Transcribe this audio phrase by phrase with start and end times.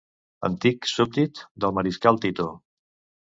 [0.47, 2.47] Antic súbdit del mariscal Tito.